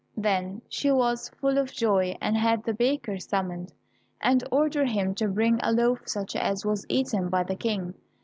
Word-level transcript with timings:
Then 0.17 0.63
she 0.67 0.91
was 0.91 1.29
full 1.29 1.59
of 1.59 1.71
joy 1.71 2.17
and 2.19 2.35
had 2.35 2.63
the 2.63 2.73
baker 2.73 3.19
summoned, 3.19 3.71
and 4.19 4.43
ordered 4.51 4.89
him 4.89 5.13
to 5.13 5.27
bring 5.27 5.59
a 5.61 5.71
loaf 5.71 6.07
such 6.07 6.35
as 6.35 6.65
was 6.65 6.87
eaten 6.89 7.29
by 7.29 7.43
the 7.43 7.55
King. 7.55 7.93